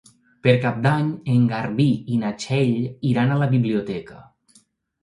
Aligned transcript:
Per 0.45 0.53
Cap 0.63 0.79
d'Any 0.85 1.11
en 1.33 1.43
Garbí 1.53 1.87
i 2.15 2.17
na 2.25 2.35
Txell 2.45 2.75
iran 3.13 3.37
a 3.37 3.39
la 3.45 3.53
biblioteca. 3.57 4.21